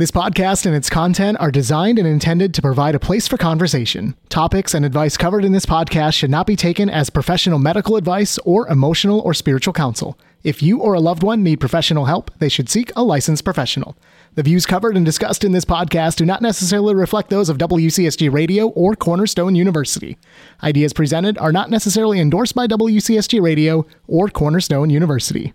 [0.00, 4.16] This podcast and its content are designed and intended to provide a place for conversation.
[4.30, 8.38] Topics and advice covered in this podcast should not be taken as professional medical advice
[8.46, 10.18] or emotional or spiritual counsel.
[10.42, 13.94] If you or a loved one need professional help, they should seek a licensed professional.
[14.36, 18.32] The views covered and discussed in this podcast do not necessarily reflect those of WCSG
[18.32, 20.16] Radio or Cornerstone University.
[20.62, 25.52] Ideas presented are not necessarily endorsed by WCSG Radio or Cornerstone University.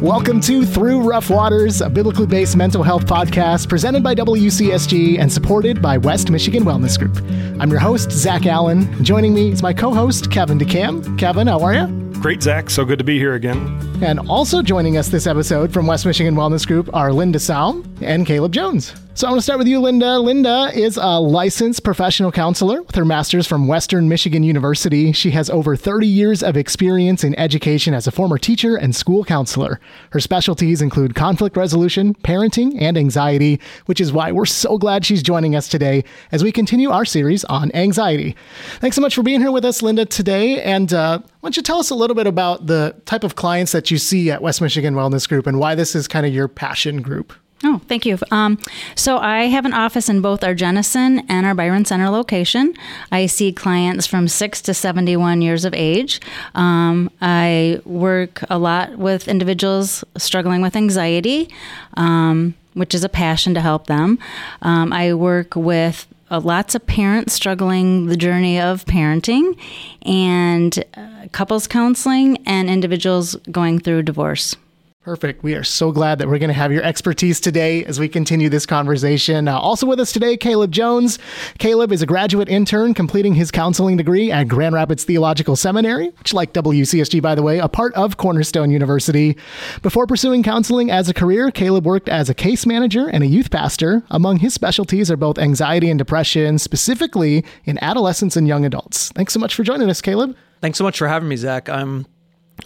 [0.00, 5.30] Welcome to Through Rough Waters, a biblically based mental health podcast presented by WCSG and
[5.30, 7.18] supported by West Michigan Wellness Group.
[7.60, 9.04] I'm your host, Zach Allen.
[9.04, 11.18] Joining me is my co host, Kevin DeCam.
[11.18, 11.86] Kevin, how are you?
[12.14, 12.70] Great, Zach.
[12.70, 13.58] So good to be here again.
[14.02, 18.26] And also joining us this episode from West Michigan Wellness Group are Linda Saum and
[18.26, 18.94] Caleb Jones.
[19.12, 20.20] So I want to start with you, Linda.
[20.20, 25.10] Linda is a licensed professional counselor with her master's from Western Michigan University.
[25.10, 29.24] She has over 30 years of experience in education as a former teacher and school
[29.24, 29.80] counselor.
[30.10, 35.24] Her specialties include conflict resolution, parenting, and anxiety, which is why we're so glad she's
[35.24, 38.36] joining us today as we continue our series on anxiety.
[38.78, 40.62] Thanks so much for being here with us, Linda, today.
[40.62, 43.72] And uh, why don't you tell us a little bit about the type of clients
[43.72, 46.46] that you see at West Michigan Wellness Group and why this is kind of your
[46.46, 47.34] passion group?
[47.62, 48.16] Oh, thank you.
[48.30, 48.58] Um,
[48.94, 52.74] so I have an office in both our Jenison and our Byron Center location.
[53.12, 56.20] I see clients from six to 71 years of age.
[56.54, 61.50] Um, I work a lot with individuals struggling with anxiety,
[61.94, 64.18] um, which is a passion to help them.
[64.62, 69.58] Um, I work with uh, lots of parents struggling the journey of parenting
[70.02, 74.56] and uh, couples counseling and individuals going through divorce.
[75.02, 75.42] Perfect.
[75.42, 78.50] We are so glad that we're going to have your expertise today as we continue
[78.50, 79.48] this conversation.
[79.48, 81.18] Uh, also with us today, Caleb Jones.
[81.58, 86.34] Caleb is a graduate intern completing his counseling degree at Grand Rapids Theological Seminary, which,
[86.34, 89.38] like WCSG, by the way, a part of Cornerstone University.
[89.80, 93.50] Before pursuing counseling as a career, Caleb worked as a case manager and a youth
[93.50, 94.02] pastor.
[94.10, 99.08] Among his specialties are both anxiety and depression, specifically in adolescents and young adults.
[99.12, 100.36] Thanks so much for joining us, Caleb.
[100.60, 101.70] Thanks so much for having me, Zach.
[101.70, 102.04] I'm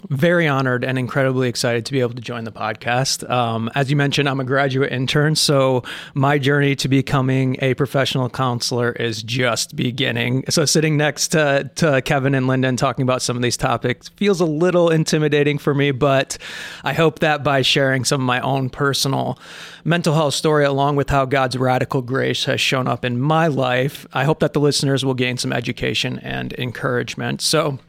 [0.09, 3.27] very honored and incredibly excited to be able to join the podcast.
[3.29, 5.83] Um, as you mentioned, I'm a graduate intern, so
[6.13, 10.45] my journey to becoming a professional counselor is just beginning.
[10.49, 14.09] So, sitting next to, to Kevin and Linda and talking about some of these topics
[14.09, 16.37] feels a little intimidating for me, but
[16.83, 19.39] I hope that by sharing some of my own personal
[19.83, 24.07] mental health story, along with how God's radical grace has shown up in my life,
[24.13, 27.41] I hope that the listeners will gain some education and encouragement.
[27.41, 27.79] So,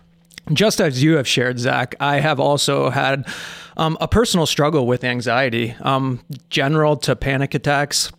[0.52, 3.28] just as you have shared, Zach, I have also had
[3.76, 8.12] um, a personal struggle with anxiety, um, general to panic attacks.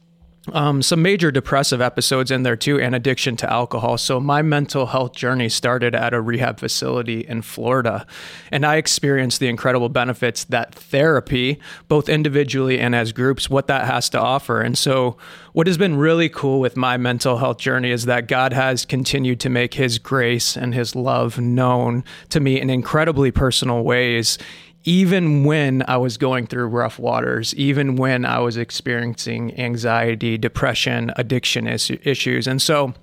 [0.54, 3.98] Um, some major depressive episodes in there too, and addiction to alcohol.
[3.98, 8.06] So, my mental health journey started at a rehab facility in Florida.
[8.52, 13.86] And I experienced the incredible benefits that therapy, both individually and as groups, what that
[13.86, 14.62] has to offer.
[14.62, 15.18] And so,
[15.52, 19.40] what has been really cool with my mental health journey is that God has continued
[19.42, 24.38] to make his grace and his love known to me in incredibly personal ways
[24.88, 31.12] even when I was going through rough waters, even when I was experiencing anxiety, depression,
[31.18, 32.48] addiction is- issues.
[32.48, 32.94] And so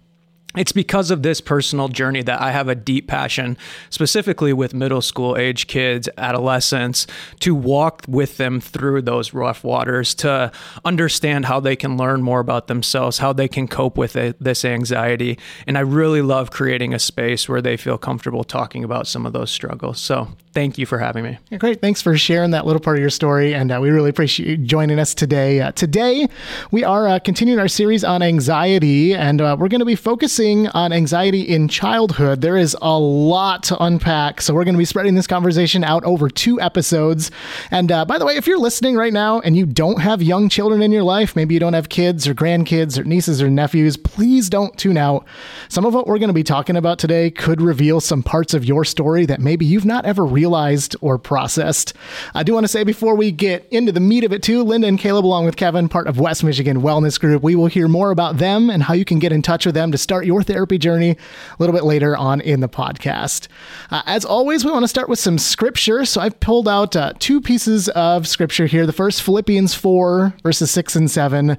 [0.56, 3.56] it's because of this personal journey that I have a deep passion,
[3.90, 7.06] specifically with middle school age kids, adolescents,
[7.40, 10.52] to walk with them through those rough waters, to
[10.84, 14.64] understand how they can learn more about themselves, how they can cope with it, this
[14.64, 15.38] anxiety.
[15.66, 19.32] And I really love creating a space where they feel comfortable talking about some of
[19.32, 20.00] those struggles.
[20.00, 21.38] So thank you for having me.
[21.50, 21.80] Yeah, great.
[21.80, 23.54] Thanks for sharing that little part of your story.
[23.54, 25.60] And uh, we really appreciate you joining us today.
[25.60, 26.28] Uh, today,
[26.70, 30.43] we are uh, continuing our series on anxiety, and uh, we're going to be focusing
[30.44, 32.42] focusing on anxiety in childhood.
[32.42, 36.04] There is a lot to unpack, so we're going to be spreading this conversation out
[36.04, 37.30] over two episodes.
[37.70, 40.50] And uh, by the way, if you're listening right now and you don't have young
[40.50, 43.96] children in your life, maybe you don't have kids or grandkids or nieces or nephews,
[43.96, 45.26] please don't tune out.
[45.70, 48.66] Some of what we're going to be talking about today could reveal some parts of
[48.66, 51.94] your story that maybe you've not ever realized or processed.
[52.34, 54.88] I do want to say before we get into the meat of it, too, Linda
[54.88, 58.10] and Caleb, along with Kevin, part of West Michigan Wellness Group, we will hear more
[58.10, 60.42] about them and how you can get in touch with them to start your your
[60.42, 61.16] therapy journey a
[61.58, 63.48] little bit later on in the podcast.
[63.90, 66.04] Uh, as always, we want to start with some scripture.
[66.04, 68.84] So I've pulled out uh, two pieces of scripture here.
[68.86, 71.56] The first, Philippians 4, verses 6 and 7.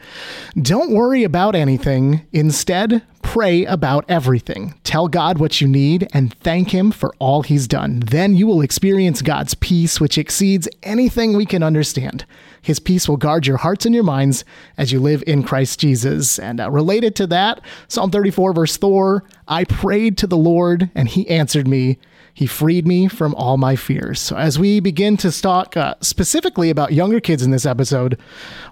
[0.62, 2.25] Don't worry about anything.
[2.33, 4.75] Instead, pray about everything.
[4.83, 8.01] Tell God what you need and thank Him for all He's done.
[8.01, 12.25] Then you will experience God's peace, which exceeds anything we can understand.
[12.65, 14.44] His peace will guard your hearts and your minds
[14.75, 16.39] as you live in Christ Jesus.
[16.39, 21.07] And uh, related to that, Psalm 34, verse 4 I prayed to the Lord, and
[21.07, 22.00] he answered me.
[22.33, 24.19] He freed me from all my fears.
[24.19, 28.19] So, as we begin to talk uh, specifically about younger kids in this episode,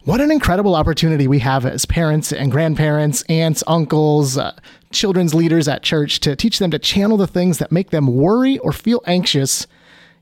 [0.06, 4.54] what an incredible opportunity we have as parents and grandparents, aunts, uncles, uh,
[4.92, 8.58] children's leaders at church to teach them to channel the things that make them worry
[8.58, 9.68] or feel anxious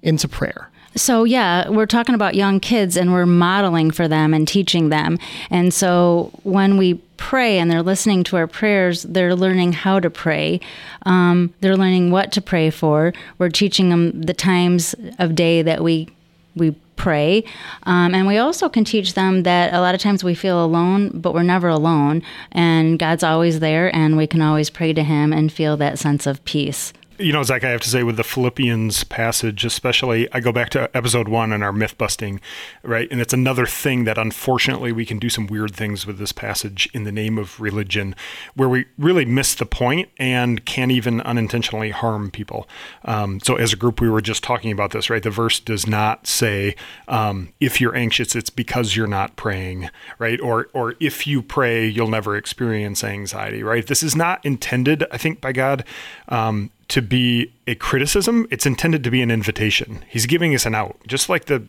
[0.01, 0.70] into prayer.
[0.95, 5.17] So, yeah, we're talking about young kids and we're modeling for them and teaching them.
[5.49, 10.09] And so, when we pray and they're listening to our prayers, they're learning how to
[10.09, 10.59] pray.
[11.03, 13.13] Um, they're learning what to pray for.
[13.37, 16.09] We're teaching them the times of day that we
[16.55, 17.43] we pray.
[17.83, 21.09] Um, and we also can teach them that a lot of times we feel alone,
[21.09, 22.21] but we're never alone.
[22.51, 26.27] And God's always there, and we can always pray to Him and feel that sense
[26.27, 30.39] of peace you know, Zach, I have to say with the Philippians passage, especially, I
[30.39, 32.41] go back to episode one and our myth busting,
[32.83, 33.07] right?
[33.11, 36.89] And it's another thing that unfortunately we can do some weird things with this passage
[36.93, 38.15] in the name of religion,
[38.55, 42.67] where we really miss the point and can't even unintentionally harm people.
[43.05, 45.21] Um, so, as a group, we were just talking about this, right?
[45.21, 46.75] The verse does not say,
[47.07, 50.39] um, if you're anxious, it's because you're not praying, right?
[50.39, 53.85] Or, or if you pray, you'll never experience anxiety, right?
[53.85, 55.85] This is not intended, I think, by God.
[56.29, 58.45] Um, to be a criticism.
[58.51, 60.03] It's intended to be an invitation.
[60.09, 61.67] He's giving us an out, just like the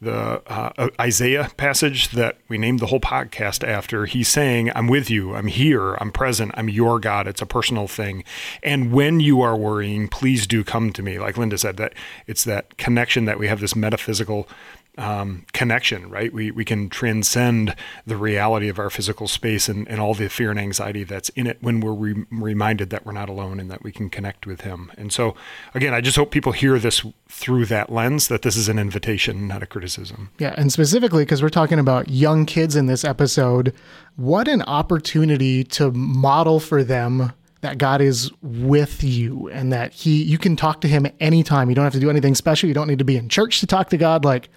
[0.00, 4.06] the uh, Isaiah passage that we named the whole podcast after.
[4.06, 5.34] He's saying, "I'm with you.
[5.34, 5.92] I'm here.
[5.94, 6.52] I'm present.
[6.54, 8.24] I'm your God." It's a personal thing.
[8.62, 11.18] And when you are worrying, please do come to me.
[11.18, 11.92] Like Linda said, that
[12.26, 14.48] it's that connection that we have this metaphysical
[14.98, 16.32] um, connection, right?
[16.32, 17.74] We, we can transcend
[18.06, 21.46] the reality of our physical space and, and all the fear and anxiety that's in
[21.46, 24.62] it when we're re- reminded that we're not alone and that we can connect with
[24.62, 24.92] Him.
[24.98, 25.34] And so,
[25.74, 29.48] again, I just hope people hear this through that lens that this is an invitation,
[29.48, 30.30] not a criticism.
[30.38, 30.54] Yeah.
[30.58, 33.72] And specifically, because we're talking about young kids in this episode,
[34.16, 40.22] what an opportunity to model for them that God is with you and that he
[40.22, 41.68] you can talk to him anytime.
[41.68, 42.68] You don't have to do anything special.
[42.68, 44.24] You don't need to be in church to talk to God.
[44.24, 44.50] Like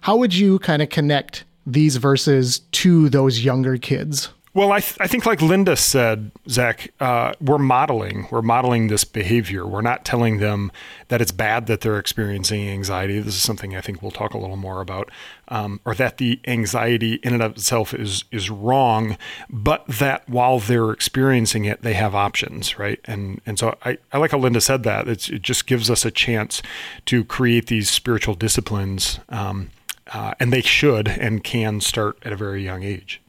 [0.00, 4.30] how would you kind of connect these verses to those younger kids?
[4.54, 8.28] Well, I, th- I think, like Linda said, Zach, uh, we're modeling.
[8.30, 9.66] We're modeling this behavior.
[9.66, 10.70] We're not telling them
[11.08, 13.18] that it's bad that they're experiencing anxiety.
[13.18, 15.10] This is something I think we'll talk a little more about,
[15.48, 19.16] um, or that the anxiety in and of itself is is wrong,
[19.48, 23.00] but that while they're experiencing it, they have options, right?
[23.06, 25.08] And and so I, I like how Linda said that.
[25.08, 26.60] It's, it just gives us a chance
[27.06, 29.70] to create these spiritual disciplines, um,
[30.12, 33.22] uh, and they should and can start at a very young age.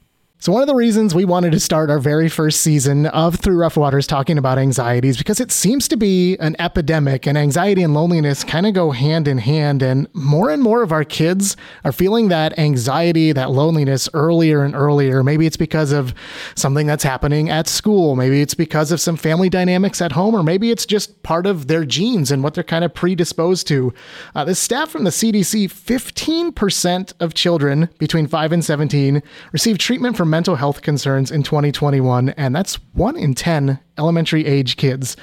[0.43, 3.55] So, one of the reasons we wanted to start our very first season of Through
[3.55, 7.81] Rough Waters talking about anxiety is because it seems to be an epidemic, and anxiety
[7.81, 9.81] and loneliness kind of go hand in hand.
[9.81, 11.55] And more and more of our kids
[11.85, 15.23] are feeling that anxiety, that loneliness earlier and earlier.
[15.23, 16.13] Maybe it's because of
[16.55, 20.43] something that's happening at school, maybe it's because of some family dynamics at home, or
[20.43, 23.93] maybe it's just part of their genes and what they're kind of predisposed to.
[24.35, 29.23] Uh, the stat from the CDC 15% of children between 5 and 17
[29.53, 34.77] receive treatment for mental health concerns in 2021, and that's one in 10 elementary age
[34.77, 35.15] kids.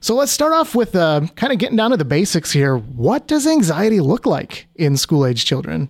[0.00, 2.76] So let's start off with uh, kind of getting down to the basics here.
[2.76, 5.88] What does anxiety look like in school age children?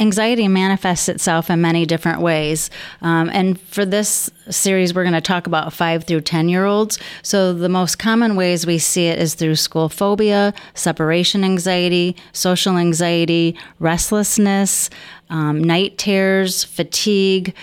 [0.00, 2.68] Anxiety manifests itself in many different ways.
[3.00, 6.98] Um, and for this series, we're going to talk about five through 10 year olds.
[7.22, 12.76] So, the most common ways we see it is through school phobia, separation anxiety, social
[12.76, 14.90] anxiety, restlessness,
[15.30, 17.54] um, night terrors, fatigue,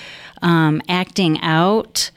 [0.41, 2.11] um, acting out.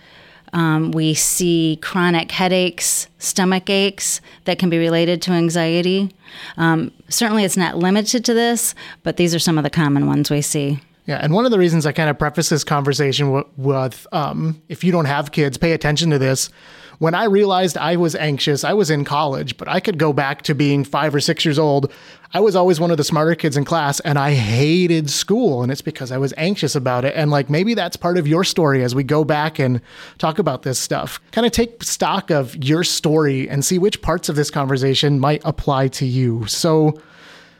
[0.54, 6.14] Um, we see chronic headaches, stomach aches that can be related to anxiety.
[6.56, 10.30] Um, certainly, it's not limited to this, but these are some of the common ones
[10.30, 10.78] we see.
[11.06, 14.62] Yeah, and one of the reasons I kind of preface this conversation with, with um,
[14.68, 16.48] if you don't have kids, pay attention to this
[16.98, 20.42] when I realized I was anxious, I was in college, but I could go back
[20.42, 21.92] to being five or six years old.
[22.32, 25.62] I was always one of the smarter kids in class and I hated school.
[25.62, 27.14] And it's because I was anxious about it.
[27.16, 29.80] And like maybe that's part of your story as we go back and
[30.18, 31.20] talk about this stuff.
[31.32, 35.42] Kind of take stock of your story and see which parts of this conversation might
[35.44, 36.46] apply to you.
[36.46, 37.00] So,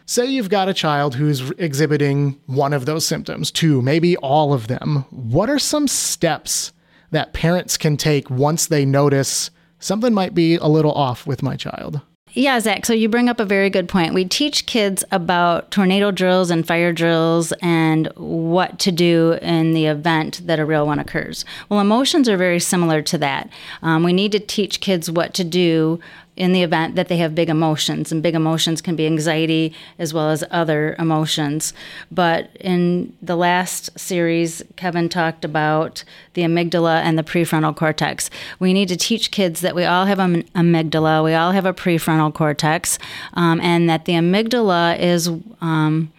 [0.07, 4.67] Say you've got a child who's exhibiting one of those symptoms, two, maybe all of
[4.67, 5.07] them.
[5.09, 6.74] What are some steps
[7.15, 11.57] that parents can take once they notice something might be a little off with my
[11.57, 12.01] child.
[12.37, 12.85] Yeah, Zach.
[12.85, 14.13] So you bring up a very good point.
[14.13, 19.87] We teach kids about tornado drills and fire drills and what to do in the
[19.87, 21.45] event that a real one occurs.
[21.69, 23.51] Well, emotions are very similar to that.
[23.83, 26.01] Um, we need to teach kids what to do
[26.37, 30.13] in the event that they have big emotions, and big emotions can be anxiety as
[30.13, 31.73] well as other emotions.
[32.11, 36.03] But in the last series, Kevin talked about
[36.35, 38.31] the amygdala and the prefrontal cortex.
[38.59, 41.75] We need to teach kids that we all have an amygdala, we all have a
[41.75, 42.99] prefrontal cortex,
[43.35, 45.29] um, and that the amygdala is.
[45.61, 46.11] Um,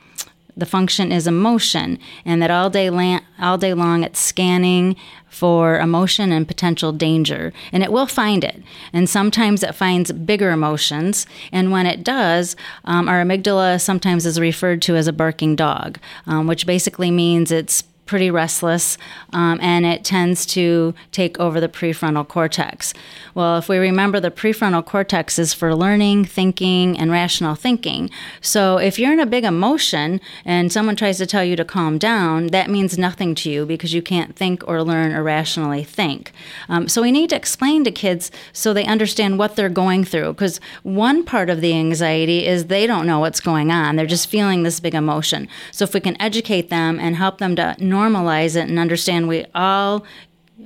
[0.58, 4.96] the function is emotion, and that all day, la- all day long it's scanning
[5.28, 8.64] for emotion and potential danger, and it will find it.
[8.94, 14.40] And sometimes it finds bigger emotions, and when it does, um, our amygdala sometimes is
[14.40, 18.98] referred to as a barking dog, um, which basically means it's pretty restless,
[19.34, 22.94] um, and it tends to take over the prefrontal cortex.
[23.34, 28.10] Well, if we remember, the prefrontal cortex is for learning, thinking, and rational thinking.
[28.42, 31.98] So if you're in a big emotion and someone tries to tell you to calm
[31.98, 36.32] down, that means nothing to you because you can't think or learn or rationally think.
[36.70, 40.34] Um, so we need to explain to kids so they understand what they're going through
[40.34, 43.96] because one part of the anxiety is they don't know what's going on.
[43.96, 45.48] They're just feeling this big emotion.
[45.72, 49.46] So if we can educate them and help them to normalize it and understand we
[49.56, 50.06] all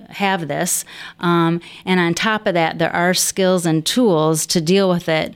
[0.09, 0.85] have this.
[1.19, 5.33] Um, and on top of that, there are skills and tools to deal with it.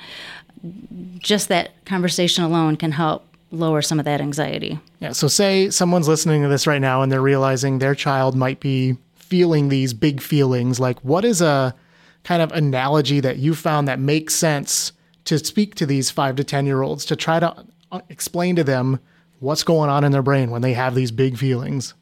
[1.20, 4.80] Just that conversation alone can help lower some of that anxiety.
[5.00, 5.12] Yeah.
[5.12, 8.98] So, say someone's listening to this right now and they're realizing their child might be
[9.16, 10.80] feeling these big feelings.
[10.80, 11.76] Like, what is a
[12.24, 14.92] kind of analogy that you found that makes sense
[15.26, 18.64] to speak to these five to 10 year olds to try to uh, explain to
[18.64, 19.00] them
[19.44, 21.94] what's going on in their brain when they have these big feelings.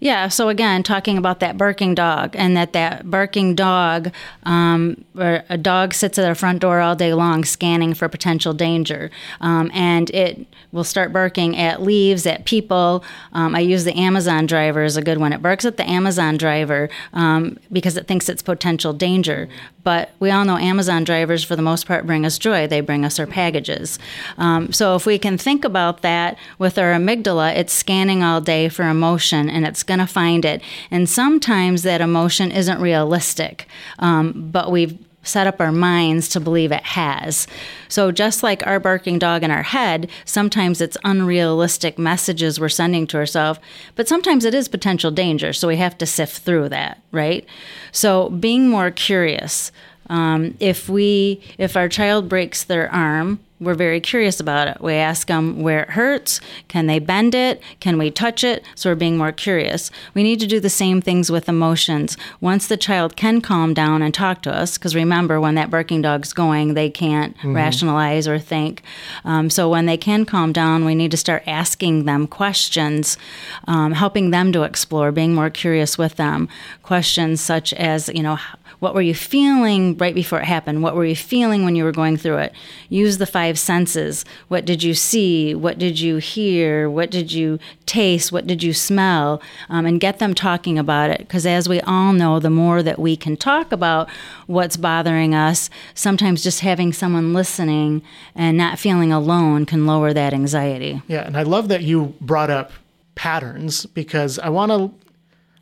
[0.00, 0.28] Yeah.
[0.28, 4.12] So again, talking about that barking dog, and that that barking dog,
[4.44, 8.54] um, or a dog sits at our front door all day long, scanning for potential
[8.54, 9.10] danger,
[9.42, 13.04] um, and it will start barking at leaves, at people.
[13.32, 15.34] Um, I use the Amazon driver as a good one.
[15.34, 19.48] It barks at the Amazon driver um, because it thinks it's potential danger.
[19.82, 22.66] But we all know Amazon drivers, for the most part, bring us joy.
[22.66, 23.98] They bring us our packages.
[24.36, 28.68] Um, so if we can think about that with our amygdala, it's scanning all day
[28.68, 30.62] for emotion and it's going to find it.
[30.90, 33.66] And sometimes that emotion isn't realistic,
[33.98, 37.46] um, but we've set up our minds to believe it has.
[37.88, 43.06] So, just like our barking dog in our head, sometimes it's unrealistic messages we're sending
[43.08, 43.58] to ourselves,
[43.96, 45.52] but sometimes it is potential danger.
[45.52, 47.44] So, we have to sift through that, right?
[47.92, 49.72] So, being more curious.
[50.08, 54.80] Um, if we, if our child breaks their arm, we're very curious about it.
[54.80, 56.40] We ask them where it hurts.
[56.68, 57.62] Can they bend it?
[57.78, 58.64] Can we touch it?
[58.74, 59.90] So we're being more curious.
[60.14, 62.16] We need to do the same things with emotions.
[62.40, 66.00] Once the child can calm down and talk to us, because remember, when that barking
[66.00, 67.54] dog's going, they can't mm-hmm.
[67.54, 68.82] rationalize or think.
[69.24, 73.18] Um, so when they can calm down, we need to start asking them questions,
[73.66, 76.48] um, helping them to explore, being more curious with them.
[76.82, 78.38] Questions such as, you know,
[78.80, 80.82] what were you feeling right before it happened?
[80.82, 82.54] What were you feeling when you were going through it?
[82.88, 84.24] Use the five senses.
[84.48, 85.54] What did you see?
[85.54, 86.88] What did you hear?
[86.88, 88.32] What did you taste?
[88.32, 89.42] What did you smell?
[89.68, 91.18] Um, and get them talking about it.
[91.18, 94.08] Because as we all know, the more that we can talk about
[94.46, 98.02] what's bothering us, sometimes just having someone listening
[98.34, 101.02] and not feeling alone can lower that anxiety.
[101.08, 101.26] Yeah.
[101.26, 102.72] And I love that you brought up
[103.14, 104.94] patterns because I want to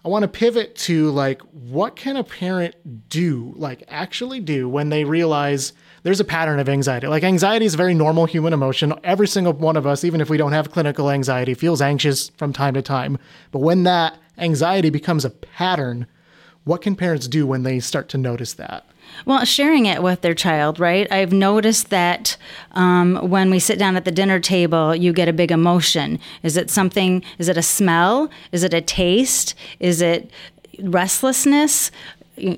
[0.05, 4.89] I want to pivot to like what can a parent do, like actually do when
[4.89, 7.07] they realize there's a pattern of anxiety.
[7.07, 8.95] Like anxiety is a very normal human emotion.
[9.05, 12.53] Every single one of us, even if we don't have clinical anxiety, feels anxious from
[12.53, 13.19] time to time.
[13.51, 16.07] But when that anxiety becomes a pattern,
[16.65, 18.85] what can parents do when they start to notice that?
[19.25, 21.11] Well, sharing it with their child, right?
[21.11, 22.37] I've noticed that
[22.73, 26.19] um, when we sit down at the dinner table, you get a big emotion.
[26.43, 28.31] Is it something, is it a smell?
[28.53, 29.55] Is it a taste?
[29.81, 30.31] Is it
[30.81, 31.91] restlessness?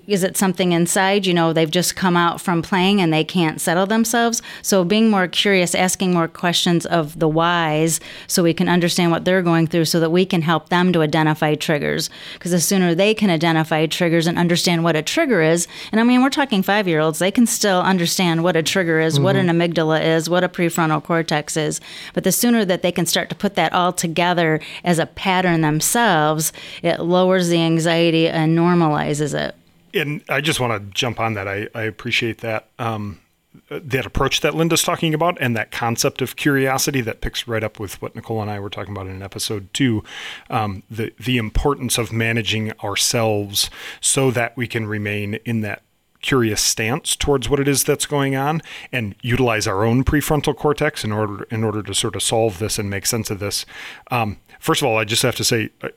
[0.07, 1.27] Is it something inside?
[1.27, 4.43] You know they've just come out from playing and they can't settle themselves.
[4.63, 9.25] So being more curious asking more questions of the whys so we can understand what
[9.25, 12.11] they're going through so that we can help them to identify triggers.
[12.35, 16.05] Because the sooner they can identify triggers and understand what a trigger is and i
[16.05, 19.25] mean we're talking five year olds they can still understand what a trigger is mm-hmm.
[19.25, 21.81] what an amygdala is what a prefrontal cortex is.
[22.15, 25.61] But the sooner that they can start to put that all together as a pattern
[25.61, 29.55] themselves it lowers the anxiety and normalizes it
[29.95, 31.49] and I just want to jump on that.
[31.49, 33.21] I, I appreciate that um,
[33.69, 37.81] that approach that Linda's talking about, and that concept of curiosity that picks right up
[37.81, 40.05] with what Nicole and I were talking about in episode two.
[40.49, 43.71] Um, the the importance of managing ourselves
[44.01, 45.83] so that we can remain in that
[46.21, 48.61] curious stance towards what it is that's going on
[48.93, 52.79] and utilize our own prefrontal cortex in order in order to sort of solve this
[52.79, 53.65] and make sense of this.
[54.11, 55.89] Um, first of all, I just have to say, uh,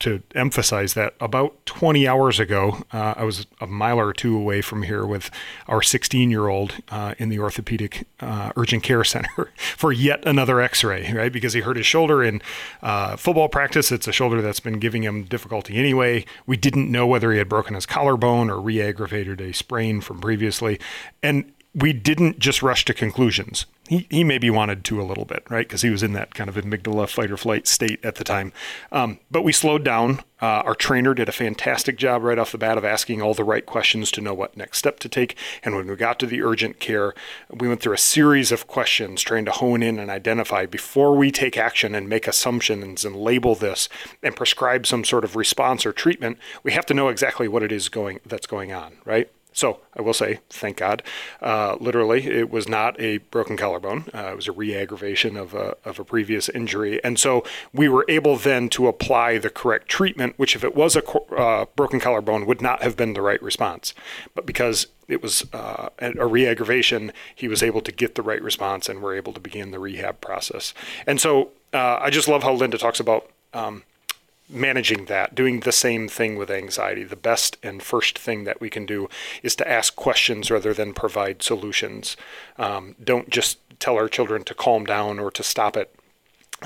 [0.00, 4.60] to emphasize that about 20 hours ago, uh, I was a mile or two away
[4.60, 5.30] from here with
[5.68, 10.60] our 16 year old uh, in the orthopedic uh, urgent care center for yet another
[10.60, 11.32] x ray, right?
[11.32, 12.42] Because he hurt his shoulder in
[12.82, 13.92] uh, football practice.
[13.92, 16.24] It's a shoulder that's been giving him difficulty anyway.
[16.46, 20.20] We didn't know whether he had broken his collarbone or re aggravated a sprain from
[20.20, 20.80] previously.
[21.22, 23.66] And we didn't just rush to conclusions.
[23.88, 25.66] He, he maybe wanted to a little bit, right?
[25.66, 28.52] Because he was in that kind of amygdala fight or flight state at the time.
[28.90, 30.20] Um, but we slowed down.
[30.40, 33.44] Uh, our trainer did a fantastic job right off the bat of asking all the
[33.44, 35.36] right questions to know what next step to take.
[35.62, 37.14] And when we got to the urgent care,
[37.50, 41.30] we went through a series of questions trying to hone in and identify before we
[41.30, 43.88] take action and make assumptions and label this
[44.22, 46.38] and prescribe some sort of response or treatment.
[46.62, 49.30] We have to know exactly what it is going that's going on, right?
[49.58, 51.02] So I will say, thank God.
[51.42, 54.04] Uh, literally, it was not a broken collarbone.
[54.14, 58.04] Uh, it was a re-aggravation of a, of a previous injury, and so we were
[58.08, 60.38] able then to apply the correct treatment.
[60.38, 63.94] Which, if it was a uh, broken collarbone, would not have been the right response.
[64.32, 68.88] But because it was uh, a re-aggravation, he was able to get the right response,
[68.88, 70.72] and we're able to begin the rehab process.
[71.04, 73.28] And so uh, I just love how Linda talks about.
[73.52, 73.82] Um,
[74.48, 77.04] managing that, doing the same thing with anxiety.
[77.04, 79.08] The best and first thing that we can do
[79.42, 82.16] is to ask questions rather than provide solutions.
[82.56, 85.94] Um, don't just tell our children to calm down or to stop it.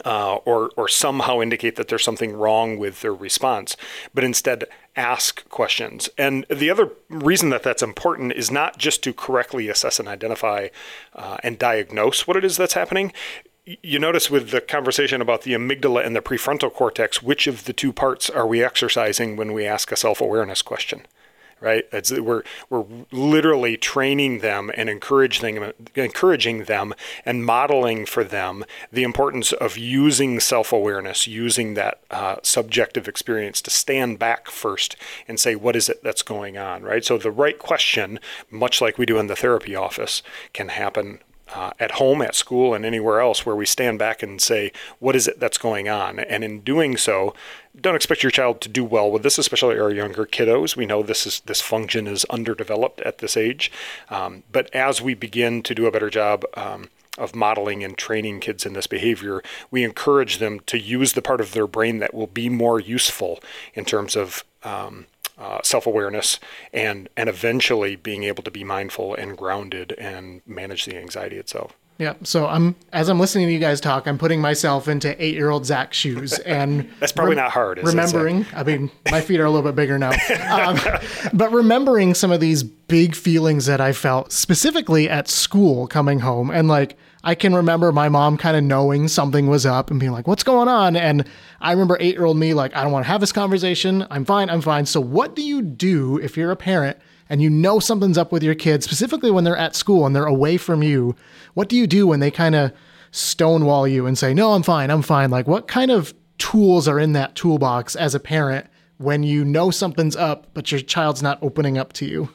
[0.07, 3.77] Uh, or, or somehow indicate that there's something wrong with their response,
[4.15, 4.65] but instead
[4.97, 6.09] ask questions.
[6.17, 10.69] And the other reason that that's important is not just to correctly assess and identify
[11.15, 13.13] uh, and diagnose what it is that's happening
[13.65, 17.73] you notice with the conversation about the amygdala and the prefrontal cortex, which of the
[17.73, 21.07] two parts are we exercising when we ask a self-awareness question?
[21.61, 21.85] Right?
[21.93, 26.93] It's, we're we're literally training them and encouraging them, encouraging them
[27.25, 33.71] and modeling for them the importance of using self-awareness, using that uh, subjective experience to
[33.71, 34.97] stand back first
[35.29, 36.83] and say, what is it that's going on?
[36.83, 37.05] Right?
[37.05, 38.19] So the right question,
[38.51, 41.21] much like we do in the therapy office, can happen
[41.55, 45.17] uh, at home, at school, and anywhere else where we stand back and say, what
[45.17, 46.19] is it that's going on?
[46.19, 47.35] And in doing so,
[47.79, 50.77] don't expect your child to do well with this, especially our younger kiddos.
[50.77, 53.73] We know this is this function is underdeveloped at this age,
[54.11, 56.45] um, but as we begin to do a better job.
[56.55, 61.21] Um, of modeling and training kids in this behavior, we encourage them to use the
[61.21, 63.39] part of their brain that will be more useful
[63.75, 65.05] in terms of um,
[65.43, 66.39] uh, self-awareness
[66.73, 71.77] and and eventually being able to be mindful and grounded and manage the anxiety itself
[71.99, 72.15] yeah.
[72.25, 75.51] So I'm as I'm listening to you guys talk, I'm putting myself into eight year
[75.51, 77.79] old Zach's shoes, and that's probably not hard.
[77.79, 80.11] remembering, I mean, my feet are a little bit bigger now,
[80.51, 80.79] um,
[81.33, 86.51] but remembering some of these big feelings that I felt specifically at school coming home,
[86.51, 90.13] and like I can remember my mom kind of knowing something was up and being
[90.13, 91.25] like, "What's going on?" And
[91.61, 94.07] I remember eight year old me like, "I don't want to have this conversation.
[94.11, 94.51] I'm fine.
[94.51, 96.99] I'm fine." So what do you do if you're a parent?
[97.33, 100.27] and you know something's up with your kids, specifically when they're at school and they're
[100.27, 101.17] away from you,
[101.55, 102.73] what do you do when they kind of
[103.11, 105.31] stonewall you and say, No, I'm fine, I'm fine?
[105.31, 108.67] Like, what kind of tools are in that toolbox as a parent
[108.99, 112.29] when you know something's up, but your child's not opening up to you?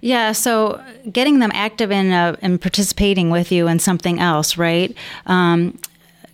[0.00, 0.82] Yeah, so
[1.12, 4.96] getting them active in uh, and participating with you in something else, right?
[5.26, 5.78] Um,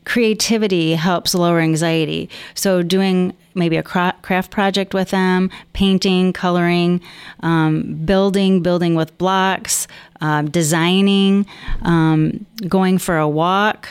[0.04, 2.30] creativity helps lower anxiety.
[2.54, 7.00] So doing maybe a craft project with them, painting, coloring,
[7.40, 9.88] um, building, building with blocks,
[10.20, 11.46] uh, designing,
[11.82, 13.88] um, going for a walk.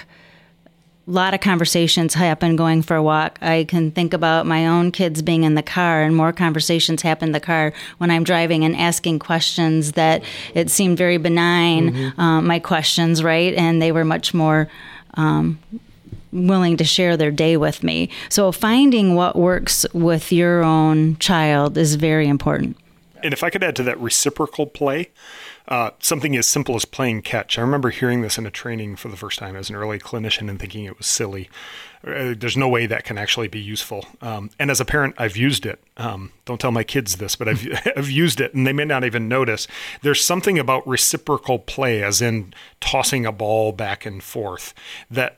[1.08, 3.38] A lot of conversations happen going for a walk.
[3.40, 7.30] I can think about my own kids being in the car, and more conversations happen
[7.30, 10.24] in the car when I'm driving and asking questions that
[10.56, 12.20] it seemed very benign, mm-hmm.
[12.20, 13.54] uh, my questions, right?
[13.54, 14.68] And they were much more
[15.14, 15.60] um,
[16.32, 18.10] willing to share their day with me.
[18.30, 22.78] So finding what works with your own child is very important.
[23.24, 25.10] And if I could add to that reciprocal play,
[25.68, 27.58] uh, something as simple as playing catch.
[27.58, 30.50] I remember hearing this in a training for the first time as an early clinician
[30.50, 31.50] and thinking it was silly.
[32.06, 34.06] Uh, there's no way that can actually be useful.
[34.22, 35.82] Um, and as a parent, I've used it.
[35.98, 39.04] Um, don't tell my kids this, but I've, I've used it and they may not
[39.04, 39.68] even notice.
[40.02, 44.74] There's something about reciprocal play, as in tossing a ball back and forth,
[45.10, 45.38] that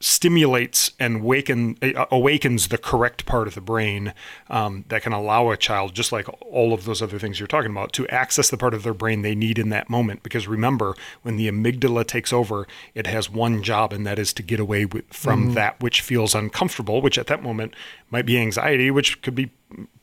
[0.00, 4.14] stimulates and waken uh, awakens the correct part of the brain
[4.48, 7.70] um, that can allow a child just like all of those other things you're talking
[7.72, 10.94] about to access the part of their brain they need in that moment because remember
[11.22, 14.84] when the amygdala takes over it has one job and that is to get away
[14.84, 15.54] with, from mm-hmm.
[15.54, 17.74] that which feels uncomfortable which at that moment
[18.10, 19.50] might be anxiety which could be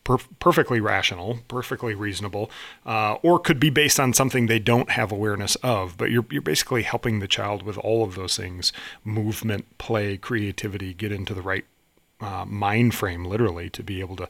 [0.06, 2.50] per- perfectly rational, perfectly reasonable,
[2.86, 5.98] uh, or could be based on something they don't have awareness of.
[5.98, 8.72] But you're, you're basically helping the child with all of those things
[9.04, 11.66] movement, play, creativity get into the right
[12.22, 14.30] uh, mind frame, literally, to be able to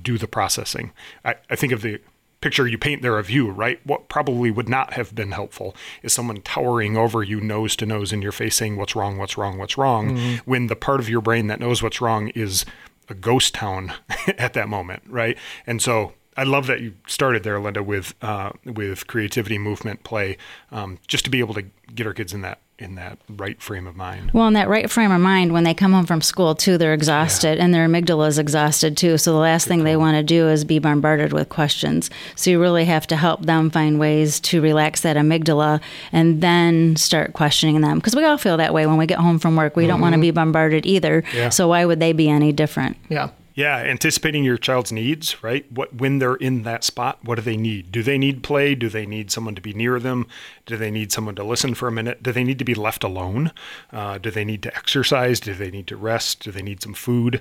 [0.00, 0.92] do the processing.
[1.24, 2.00] I, I think of the
[2.40, 3.80] picture you paint there of you, right?
[3.84, 8.12] What probably would not have been helpful is someone towering over you, nose to nose
[8.12, 9.16] in your face, saying, What's wrong?
[9.16, 9.56] What's wrong?
[9.56, 10.10] What's wrong?
[10.10, 10.50] Mm-hmm.
[10.50, 12.66] When the part of your brain that knows what's wrong is
[13.08, 13.92] a ghost town
[14.38, 15.36] at that moment, right?
[15.66, 20.36] And so I love that you started there, Linda, with uh, with creativity, movement, play,
[20.70, 21.62] um, just to be able to
[21.94, 24.32] get our kids in that in that right frame of mind.
[24.32, 26.92] Well, in that right frame of mind, when they come home from school too, they're
[26.92, 27.64] exhausted yeah.
[27.64, 29.16] and their amygdala is exhausted too.
[29.16, 32.10] So the last Good thing they want to do is be bombarded with questions.
[32.34, 36.96] So you really have to help them find ways to relax that amygdala and then
[36.96, 37.98] start questioning them.
[37.98, 39.76] Because we all feel that way when we get home from work.
[39.76, 39.90] We mm-hmm.
[39.90, 41.22] don't want to be bombarded either.
[41.32, 41.50] Yeah.
[41.50, 42.96] So why would they be any different?
[43.08, 43.30] Yeah.
[43.56, 45.70] Yeah, anticipating your child's needs, right?
[45.70, 47.92] What when they're in that spot, what do they need?
[47.92, 48.74] Do they need play?
[48.74, 50.26] Do they need someone to be near them?
[50.66, 52.20] Do they need someone to listen for a minute?
[52.20, 53.52] Do they need to be left alone?
[53.92, 55.38] Uh, do they need to exercise?
[55.38, 56.42] Do they need to rest?
[56.42, 57.40] Do they need some food?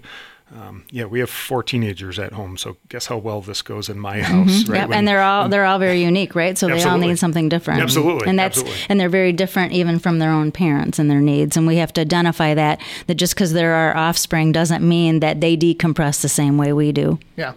[0.52, 4.00] Um, yeah, we have four teenagers at home, so guess how well this goes in
[4.00, 4.72] my house, mm-hmm.
[4.72, 4.80] right?
[4.82, 6.58] Yep, when, and they're all they're all very unique, right?
[6.58, 7.82] So they all need something different.
[7.82, 8.86] Absolutely, and that's absolutely.
[8.90, 11.58] and they're very different even from their own parents and their needs.
[11.58, 15.42] And we have to identify that that just because they're our offspring doesn't mean that
[15.42, 17.20] they decompress the same way we do.
[17.36, 17.54] Yeah.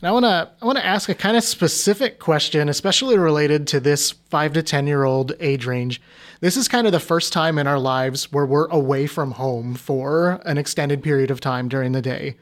[0.00, 3.66] And I want to I want to ask a kind of specific question, especially related
[3.68, 6.00] to this five to ten year old age range.
[6.40, 9.74] This is kind of the first time in our lives where we're away from home
[9.74, 12.38] for an extended period of time during the day.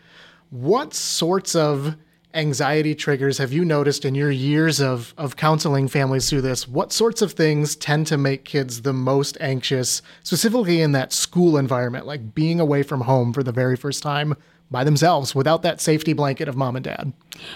[0.50, 1.96] What sorts of
[2.32, 6.68] anxiety triggers have you noticed in your years of, of counseling families through this?
[6.68, 11.56] What sorts of things tend to make kids the most anxious, specifically in that school
[11.56, 14.36] environment, like being away from home for the very first time
[14.70, 17.12] by themselves without that safety blanket of mom and dad.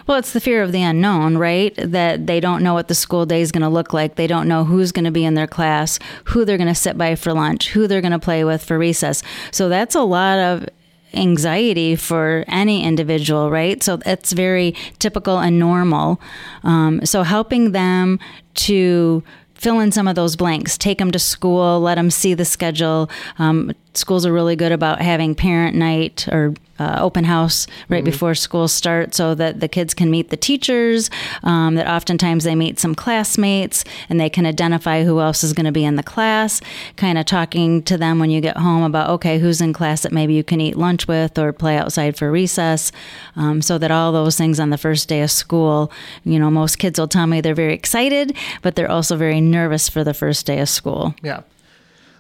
[0.07, 1.75] Well, it's the fear of the unknown, right?
[1.77, 4.15] That they don't know what the school day is going to look like.
[4.15, 6.97] They don't know who's going to be in their class, who they're going to sit
[6.97, 9.23] by for lunch, who they're going to play with for recess.
[9.51, 10.69] So that's a lot of
[11.15, 13.83] anxiety for any individual, right?
[13.83, 16.21] So it's very typical and normal.
[16.63, 18.19] Um, so helping them
[18.55, 19.23] to
[19.63, 23.09] fill in some of those blanks, take them to school, let them see the schedule.
[23.39, 28.11] Um, schools are really good about having parent night or uh, open house right mm-hmm.
[28.11, 31.11] before school starts so that the kids can meet the teachers,
[31.45, 35.67] um, that oftentimes they meet some classmates and they can identify who else is going
[35.67, 36.61] to be in the class,
[36.97, 40.13] kind of talking to them when you get home about, okay, who's in class that
[40.13, 42.91] maybe you can eat lunch with or play outside for recess,
[43.37, 45.93] um, so that all those things on the first day of school,
[46.25, 49.89] you know, most kids will tell me they're very excited, but they're also very nervous
[49.89, 51.15] for the first day of school.
[51.23, 51.43] Yeah.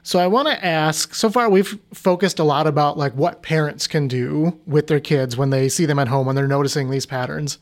[0.04, 3.86] So I want to ask, so far we've focused a lot about like what parents
[3.86, 7.06] can do with their kids when they see them at home when they're noticing these
[7.06, 7.58] patterns.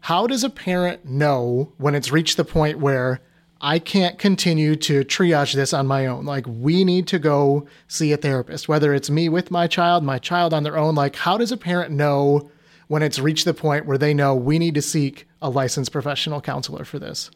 [0.00, 3.20] How does a parent know when it's reached the point where
[3.60, 6.24] I can't continue to triage this on my own?
[6.24, 10.18] Like we need to go see a therapist, whether it's me with my child, my
[10.18, 10.94] child on their own.
[10.94, 12.50] Like how does a parent know
[12.88, 16.40] when it's reached the point where they know we need to seek a licensed professional
[16.40, 17.30] counselor for this?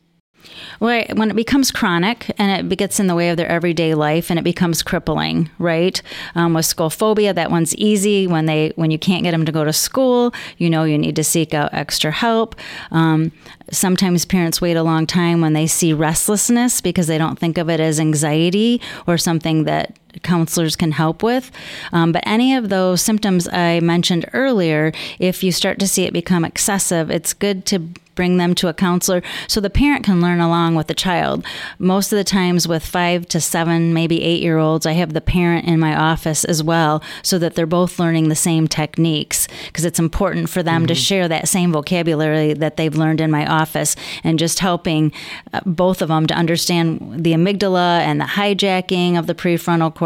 [0.80, 4.30] Well, when it becomes chronic and it gets in the way of their everyday life
[4.30, 6.00] and it becomes crippling, right?
[6.34, 8.26] Um, with school phobia, that one's easy.
[8.26, 11.16] When they when you can't get them to go to school, you know you need
[11.16, 12.54] to seek out extra help.
[12.90, 13.32] Um,
[13.70, 17.68] sometimes parents wait a long time when they see restlessness because they don't think of
[17.70, 21.50] it as anxiety or something that counselors can help with.
[21.92, 26.12] Um, but any of those symptoms I mentioned earlier, if you start to see it
[26.12, 30.40] become excessive, it's good to bring them to a counselor so the parent can learn
[30.40, 31.44] along with the child.
[31.78, 35.20] Most of the times, with five to seven, maybe eight year olds, I have the
[35.20, 39.84] parent in my office as well so that they're both learning the same techniques because
[39.84, 40.86] it's important for them mm-hmm.
[40.88, 45.12] to share that same vocabulary that they've learned in my office and just helping
[45.52, 50.05] uh, both of them to understand the amygdala and the hijacking of the prefrontal cortex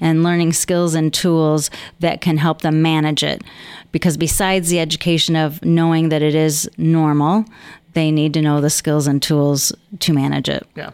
[0.00, 3.42] and learning skills and tools that can help them manage it
[3.92, 7.44] because besides the education of knowing that it is normal,
[7.92, 10.66] they need to know the skills and tools to manage it.
[10.74, 10.90] Yeah.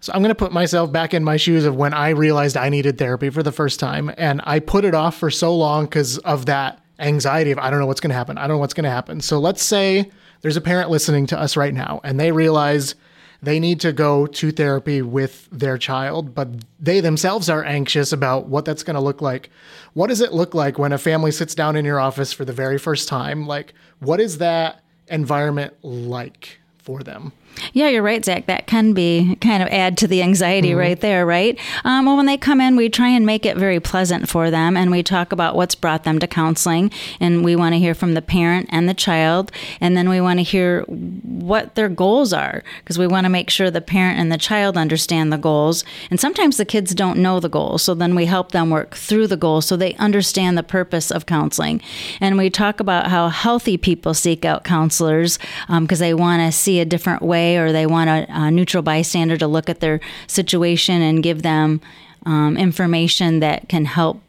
[0.00, 2.68] So I'm going to put myself back in my shoes of when I realized I
[2.68, 4.12] needed therapy for the first time.
[4.18, 7.78] And I put it off for so long because of that anxiety of, I don't
[7.78, 8.36] know what's going to happen.
[8.36, 9.20] I don't know what's going to happen.
[9.20, 12.96] So let's say there's a parent listening to us right now and they realize
[13.42, 18.46] they need to go to therapy with their child, but they themselves are anxious about
[18.46, 19.50] what that's going to look like.
[19.94, 22.52] What does it look like when a family sits down in your office for the
[22.52, 23.46] very first time?
[23.46, 27.32] Like, what is that environment like for them?
[27.72, 28.46] Yeah, you're right, Zach.
[28.46, 30.78] That can be kind of add to the anxiety mm-hmm.
[30.78, 31.58] right there, right?
[31.84, 34.76] Um, well, when they come in, we try and make it very pleasant for them,
[34.76, 38.14] and we talk about what's brought them to counseling, and we want to hear from
[38.14, 42.62] the parent and the child, and then we want to hear what their goals are,
[42.80, 45.84] because we want to make sure the parent and the child understand the goals.
[46.10, 49.28] And sometimes the kids don't know the goals, so then we help them work through
[49.28, 51.80] the goals so they understand the purpose of counseling.
[52.20, 55.38] And we talk about how healthy people seek out counselors
[55.68, 58.50] because um, they want to see a different way way or they want a, a
[58.50, 61.80] neutral bystander to look at their situation and give them
[62.26, 64.22] um, information that can help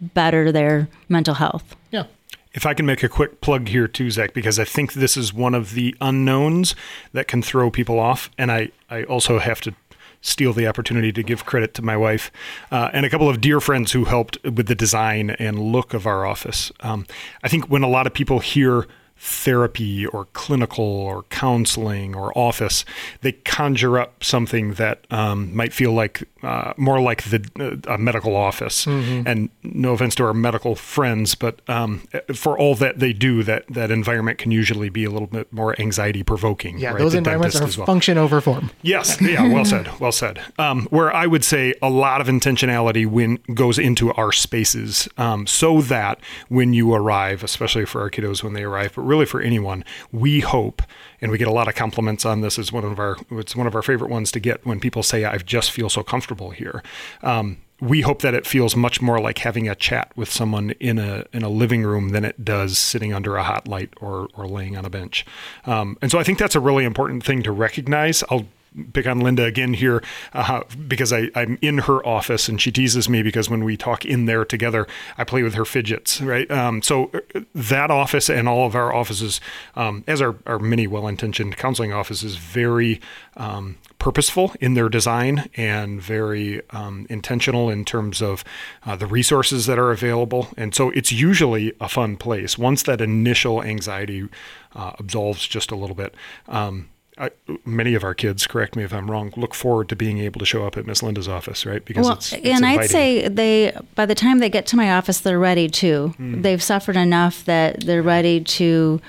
[0.00, 1.76] better their mental health.
[1.90, 2.06] Yeah.
[2.52, 5.32] If I can make a quick plug here too, Zach, because I think this is
[5.32, 6.74] one of the unknowns
[7.12, 8.30] that can throw people off.
[8.38, 9.74] And I, I also have to
[10.20, 12.30] steal the opportunity to give credit to my wife
[12.70, 16.06] uh, and a couple of dear friends who helped with the design and look of
[16.06, 16.72] our office.
[16.80, 17.06] Um,
[17.42, 22.84] I think when a lot of people hear therapy or clinical or counseling or office,
[23.22, 28.36] they conjure up something that um, might feel like uh, more like the uh, medical
[28.36, 28.84] office.
[28.84, 29.26] Mm-hmm.
[29.26, 33.66] And no offense to our medical friends, but um, for all that they do, that
[33.68, 36.78] that environment can usually be a little bit more anxiety provoking.
[36.78, 36.98] Yeah, right?
[36.98, 37.86] those the environments are well.
[37.86, 38.70] function over form.
[38.82, 40.40] Yes, yeah, well said, well said.
[40.58, 45.46] Um, where I would say a lot of intentionality when goes into our spaces, um,
[45.46, 49.40] so that when you arrive, especially for our kiddos when they arrive, but really for
[49.40, 50.82] anyone, we hope
[51.20, 52.58] and we get a lot of compliments on this.
[52.58, 55.24] Is one of our it's one of our favorite ones to get when people say,
[55.24, 56.82] "I just feel so comfortable here."
[57.22, 60.98] Um, we hope that it feels much more like having a chat with someone in
[60.98, 64.46] a in a living room than it does sitting under a hot light or or
[64.46, 65.26] laying on a bench.
[65.66, 68.22] Um, and so I think that's a really important thing to recognize.
[68.30, 68.46] I'll
[68.92, 73.08] pick on Linda again here uh, because I, I'm in her office and she teases
[73.08, 76.50] me because when we talk in there together, I play with her fidgets, right?
[76.50, 79.40] Um, so uh, that office and all of our offices,
[79.76, 83.00] um, as our, our many well intentioned counseling offices, very
[83.36, 88.44] um, purposeful in their design and very um, intentional in terms of
[88.84, 90.48] uh, the resources that are available.
[90.56, 94.28] And so it's usually a fun place once that initial anxiety
[94.74, 96.14] uh, absolves just a little bit.
[96.48, 97.30] Um, I,
[97.64, 100.46] many of our kids, correct me if I'm wrong, look forward to being able to
[100.46, 101.84] show up at Miss Linda's office, right?
[101.84, 102.80] Because well, it's, it's and inviting.
[102.80, 106.14] I'd say they, by the time they get to my office, they're ready too.
[106.18, 106.42] Mm.
[106.42, 109.00] They've suffered enough that they're ready to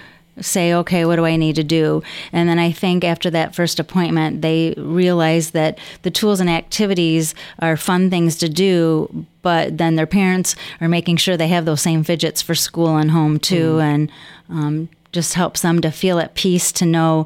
[0.41, 2.03] say, okay, what do I need to do?
[2.31, 7.33] And then I think after that first appointment, they realize that the tools and activities
[7.59, 11.81] are fun things to do, but then their parents are making sure they have those
[11.81, 13.81] same fidgets for school and home too, mm.
[13.81, 14.11] and
[14.49, 17.25] um, just helps them to feel at peace to know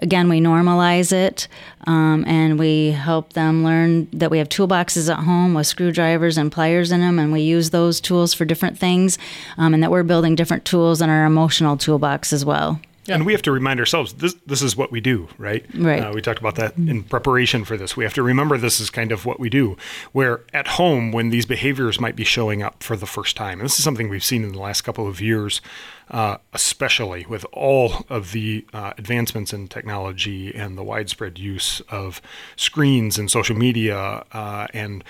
[0.00, 1.48] again, we normalize it
[1.86, 6.52] um, and we help them learn that we have toolboxes at home with screwdrivers and
[6.52, 9.18] pliers in them, and we use those tools for different things,
[9.56, 12.80] um, and that we're building different tools in our emotional toolbox as well.
[13.08, 13.14] Yeah.
[13.14, 15.64] And we have to remind ourselves this this is what we do, right?
[15.74, 16.02] Right.
[16.02, 17.96] Uh, we talked about that in preparation for this.
[17.96, 19.78] We have to remember this is kind of what we do.
[20.12, 23.64] Where at home, when these behaviors might be showing up for the first time, and
[23.64, 25.62] this is something we've seen in the last couple of years,
[26.10, 32.20] uh, especially with all of the uh, advancements in technology and the widespread use of
[32.56, 35.04] screens and social media uh, and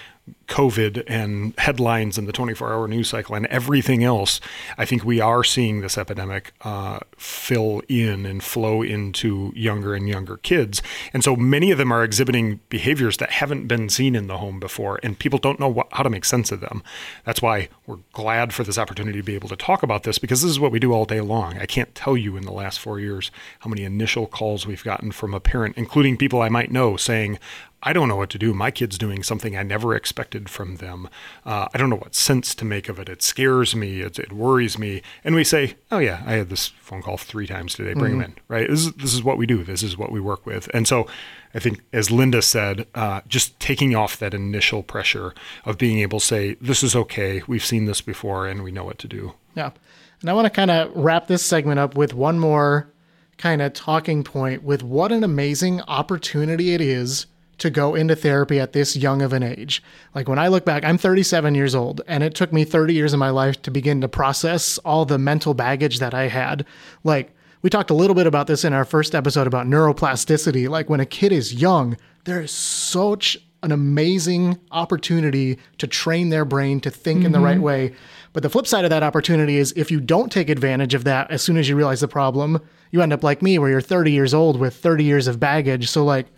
[0.48, 4.40] COVID and headlines and the 24 hour news cycle and everything else,
[4.76, 10.08] I think we are seeing this epidemic uh, fill in and flow into younger and
[10.08, 10.82] younger kids.
[11.12, 14.58] And so many of them are exhibiting behaviors that haven't been seen in the home
[14.58, 16.82] before, and people don't know what, how to make sense of them.
[17.24, 20.42] That's why we're glad for this opportunity to be able to talk about this because
[20.42, 21.58] this is what we do all day long.
[21.58, 23.30] I can't tell you in the last four years
[23.60, 27.38] how many initial calls we've gotten from a parent, including people I might know, saying,
[27.82, 28.54] I don't know what to do.
[28.54, 31.08] My kid's doing something I never expected from them.
[31.44, 33.08] Uh, I don't know what sense to make of it.
[33.08, 34.00] It scares me.
[34.00, 35.02] It, it, worries me.
[35.24, 37.94] And we say, oh, yeah, I had this phone call three times today.
[37.94, 38.20] Bring mm-hmm.
[38.20, 38.68] them in, right?
[38.68, 39.64] This is, this is what we do.
[39.64, 40.68] This is what we work with.
[40.74, 41.06] And so
[41.54, 46.20] I think, as Linda said, uh, just taking off that initial pressure of being able
[46.20, 47.42] to say, this is okay.
[47.46, 49.32] We've seen this before and we know what to do.
[49.54, 49.70] Yeah.
[50.20, 52.92] And I want to kind of wrap this segment up with one more
[53.38, 57.26] kind of talking point with what an amazing opportunity it is
[57.58, 59.82] to go into therapy at this young of an age.
[60.14, 63.12] Like when I look back, I'm 37 years old, and it took me 30 years
[63.12, 66.64] of my life to begin to process all the mental baggage that I had.
[67.04, 70.68] Like, we talked a little bit about this in our first episode about neuroplasticity.
[70.68, 76.44] Like, when a kid is young, there is such an amazing opportunity to train their
[76.44, 77.26] brain to think mm-hmm.
[77.26, 77.64] in the right mm-hmm.
[77.64, 77.94] way.
[78.32, 81.30] But the flip side of that opportunity is if you don't take advantage of that
[81.32, 82.60] as soon as you realize the problem,
[82.92, 85.88] you end up like me, where you're 30 years old with 30 years of baggage.
[85.90, 86.28] So, like,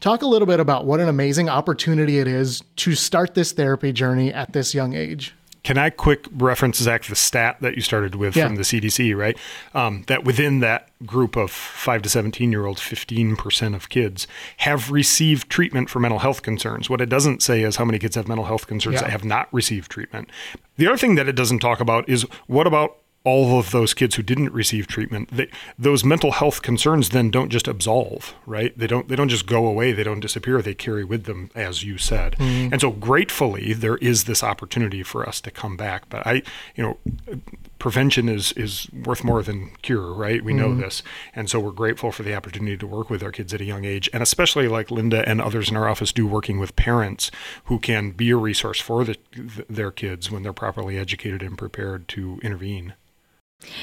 [0.00, 3.92] Talk a little bit about what an amazing opportunity it is to start this therapy
[3.92, 5.34] journey at this young age.
[5.62, 8.48] can I quick reference, Zach, the stat that you started with Yeah.
[8.48, 9.34] from the CDC, right?
[9.74, 14.26] Um, that within that group of 5 to 17 year olds, 15% of kids
[14.58, 16.90] have received treatment for mental health concerns.
[16.90, 19.04] What it doesn't say is how many kids have mental health concerns Yeah.
[19.04, 20.28] that have not received treatment.
[20.76, 24.16] The other thing that it doesn't talk about is what about all of those kids
[24.16, 28.76] who didn't receive treatment they, those mental health concerns then don't just absolve right?
[28.78, 31.82] They don't they don't just go away they don't disappear they carry with them as
[31.82, 32.36] you said.
[32.36, 32.72] Mm-hmm.
[32.72, 36.42] And so gratefully there is this opportunity for us to come back but i
[36.76, 36.98] you know
[37.78, 40.44] prevention is is worth more than cure right?
[40.44, 40.80] We know mm-hmm.
[40.80, 41.02] this.
[41.34, 43.84] And so we're grateful for the opportunity to work with our kids at a young
[43.84, 47.30] age and especially like linda and others in our office do working with parents
[47.64, 49.16] who can be a resource for the,
[49.68, 52.94] their kids when they're properly educated and prepared to intervene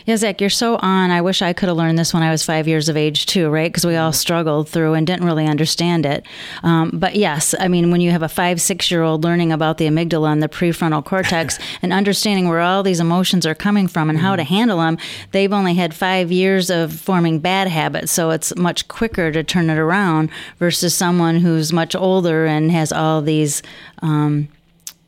[0.06, 1.12] Yeah, Zach, you're so on.
[1.12, 3.50] I wish I could have learned this when I was five years of age, too,
[3.50, 3.72] right?
[3.72, 6.26] Because we all struggled through and didn't really understand it.
[6.64, 9.78] Um, but yes, I mean, when you have a five, six year old learning about
[9.78, 14.10] the amygdala and the prefrontal cortex and understanding where all these emotions are coming from
[14.10, 14.98] and how to handle them,
[15.32, 18.12] they've only had five years of forming bad habits.
[18.12, 22.92] So it's much quicker to turn it around versus someone who's much older and has
[22.92, 23.62] all these.
[24.02, 24.50] Um,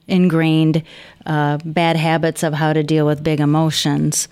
[0.07, 0.83] ingrained
[1.25, 4.27] uh, bad habits of how to deal with big emotions.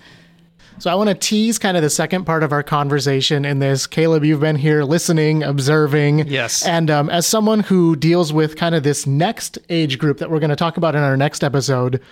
[0.82, 3.86] So I want to tease kind of the second part of our conversation in this.
[3.86, 6.26] Caleb, you've been here listening, observing.
[6.26, 6.66] Yes.
[6.66, 10.40] And um, as someone who deals with kind of this next age group that we're
[10.40, 12.02] going to talk about in our next episode,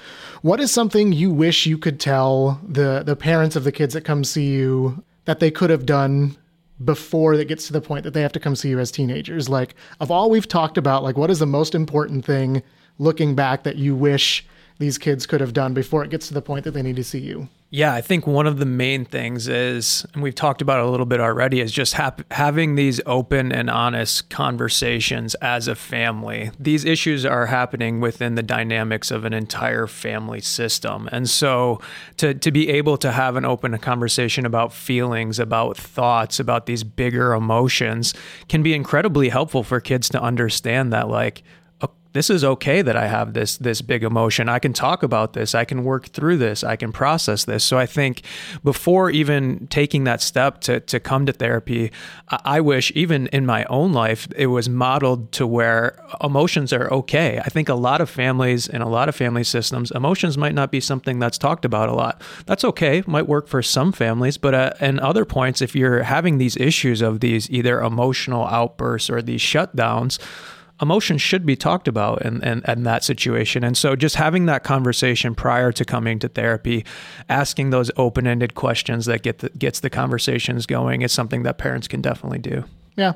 [0.42, 4.04] what is something you wish you could tell the the parents of the kids that
[4.04, 6.36] come see you that they could have done
[6.84, 9.48] before it gets to the point that they have to come see you as teenagers?
[9.48, 12.62] Like of all we've talked about, like what is the most important thing
[13.00, 14.46] looking back that you wish
[14.78, 17.02] these kids could have done before it gets to the point that they need to
[17.02, 17.48] see you?
[17.72, 20.90] Yeah, I think one of the main things is, and we've talked about it a
[20.90, 26.50] little bit already, is just having these open and honest conversations as a family.
[26.58, 31.08] These issues are happening within the dynamics of an entire family system.
[31.12, 31.80] And so
[32.16, 36.82] to, to be able to have an open conversation about feelings, about thoughts, about these
[36.82, 38.14] bigger emotions
[38.48, 41.44] can be incredibly helpful for kids to understand that, like,
[42.12, 44.48] this is okay that I have this this big emotion.
[44.48, 45.54] I can talk about this.
[45.54, 46.64] I can work through this.
[46.64, 47.62] I can process this.
[47.62, 48.22] So I think
[48.64, 51.92] before even taking that step to to come to therapy,
[52.28, 57.38] I, wish even in my own life it was modeled to where emotions are okay.
[57.38, 60.70] I think a lot of families and a lot of family systems, emotions might not
[60.70, 62.20] be something that's talked about a lot.
[62.44, 63.02] That's okay.
[63.06, 67.00] Might work for some families, but uh, in other points, if you're having these issues
[67.00, 70.18] of these either emotional outbursts or these shutdowns
[70.80, 73.62] emotions should be talked about in, in, in, that situation.
[73.62, 76.84] And so just having that conversation prior to coming to therapy,
[77.28, 81.86] asking those open-ended questions that get the, gets the conversations going is something that parents
[81.86, 82.64] can definitely do.
[82.96, 83.14] Yeah.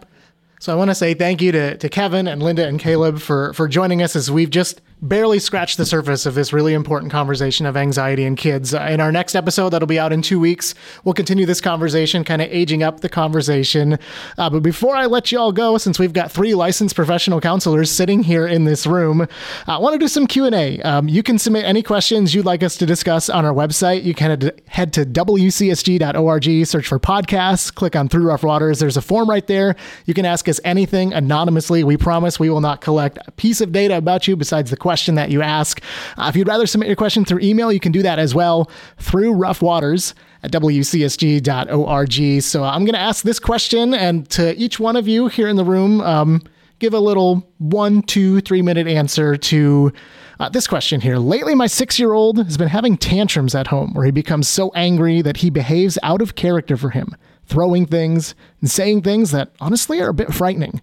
[0.60, 3.52] So I want to say thank you to, to Kevin and Linda and Caleb for,
[3.54, 7.66] for joining us as we've just barely scratched the surface of this really important conversation
[7.66, 8.72] of anxiety in kids.
[8.72, 12.24] Uh, in our next episode, that'll be out in two weeks, we'll continue this conversation,
[12.24, 13.98] kind of aging up the conversation.
[14.38, 17.90] Uh, but before I let you all go, since we've got three licensed professional counselors
[17.90, 19.28] sitting here in this room,
[19.66, 20.80] I want to do some Q&A.
[20.80, 24.04] Um, you can submit any questions you'd like us to discuss on our website.
[24.04, 28.78] You can head to wcsg.org, search for podcasts, click on Through Rough Waters.
[28.78, 29.76] There's a form right there.
[30.06, 31.84] You can ask us anything anonymously.
[31.84, 34.93] We promise we will not collect a piece of data about you besides the question
[34.94, 35.82] that you ask.
[36.16, 38.70] Uh, if you'd rather submit your question through email, you can do that as well
[38.98, 42.42] through Rough Waters at wcsg.org.
[42.42, 45.56] So I'm going to ask this question, and to each one of you here in
[45.56, 46.42] the room, um,
[46.78, 49.92] give a little one, two, three minute answer to
[50.40, 51.18] uh, this question here.
[51.18, 54.70] Lately, my six year old has been having tantrums at home where he becomes so
[54.74, 57.14] angry that he behaves out of character for him,
[57.46, 60.80] throwing things and saying things that honestly are a bit frightening.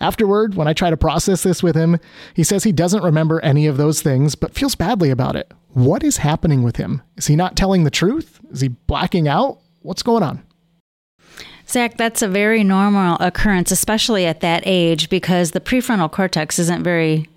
[0.00, 1.98] Afterward, when I try to process this with him,
[2.34, 5.52] he says he doesn't remember any of those things, but feels badly about it.
[5.72, 7.02] What is happening with him?
[7.16, 8.40] Is he not telling the truth?
[8.50, 9.58] Is he blacking out?
[9.82, 10.42] What's going on?
[11.68, 16.82] Zach, that's a very normal occurrence, especially at that age, because the prefrontal cortex isn't
[16.82, 17.28] very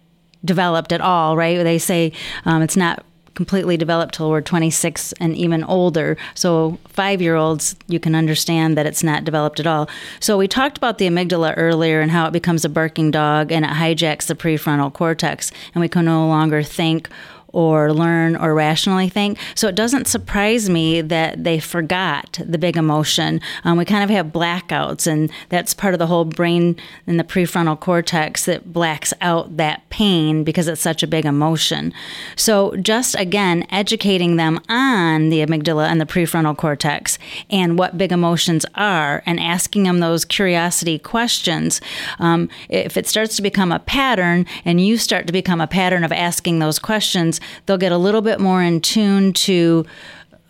[0.43, 1.63] developed at all, right?
[1.63, 2.13] They say
[2.45, 6.17] um, it's not completely developed till we're 26 and even older.
[6.35, 9.89] So, five year olds, you can understand that it's not developed at all.
[10.19, 13.65] So, we talked about the amygdala earlier and how it becomes a barking dog and
[13.65, 17.09] it hijacks the prefrontal cortex, and we can no longer think
[17.53, 19.37] or learn or rationally think.
[19.55, 23.39] So it doesn't surprise me that they forgot the big emotion.
[23.63, 26.75] Um, we kind of have blackouts, and that's part of the whole brain
[27.07, 31.93] in the prefrontal cortex that blacks out that pain because it's such a big emotion.
[32.35, 38.11] So just again, educating them on the amygdala and the prefrontal cortex and what big
[38.11, 41.79] emotions are, and asking them those curiosity questions.
[42.17, 46.03] Um, if it starts to become a pattern, and you start to become a pattern
[46.03, 49.85] of asking those questions, they'll get a little bit more in tune to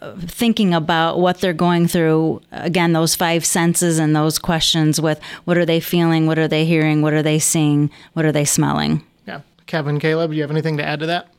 [0.02, 5.22] uh, thinking about what they're going through again those five senses and those questions with
[5.46, 8.46] what are they feeling what are they hearing what are they seeing what are they
[8.46, 9.04] smelling.
[9.28, 9.42] Yeah.
[9.66, 11.30] Kevin caleb do you have anything to add to that?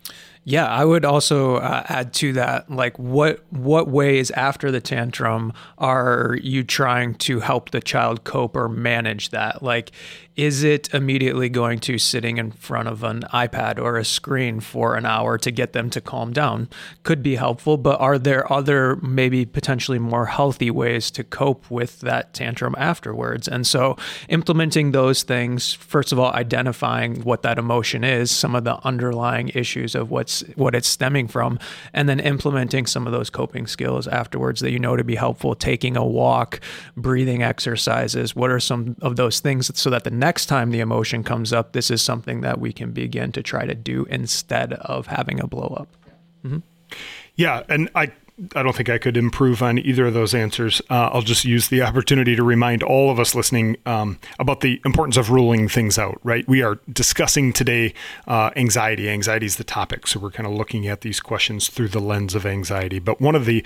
[0.46, 5.54] Yeah, I would also uh, add to that, like what what ways after the tantrum
[5.78, 9.62] are you trying to help the child cope or manage that?
[9.62, 9.92] Like,
[10.36, 14.96] is it immediately going to sitting in front of an iPad or a screen for
[14.96, 16.68] an hour to get them to calm down?
[17.04, 22.00] Could be helpful, but are there other maybe potentially more healthy ways to cope with
[22.00, 23.46] that tantrum afterwards?
[23.46, 23.96] And so
[24.28, 29.50] implementing those things, first of all, identifying what that emotion is, some of the underlying
[29.50, 31.60] issues of what's what it's stemming from,
[31.92, 35.54] and then implementing some of those coping skills afterwards that you know to be helpful,
[35.54, 36.60] taking a walk,
[36.96, 41.22] breathing exercises, what are some of those things so that the next time the emotion
[41.22, 45.06] comes up, this is something that we can begin to try to do instead of
[45.08, 45.88] having a blow up.
[46.42, 46.60] Mm-hmm.
[47.36, 48.12] Yeah, and I
[48.56, 50.82] I don't think I could improve on either of those answers.
[50.90, 54.80] Uh, I'll just use the opportunity to remind all of us listening um, about the
[54.84, 56.46] importance of ruling things out, right?
[56.48, 57.94] We are discussing today
[58.26, 59.08] uh, anxiety.
[59.08, 60.08] Anxiety is the topic.
[60.08, 62.98] So we're kind of looking at these questions through the lens of anxiety.
[62.98, 63.64] But one of the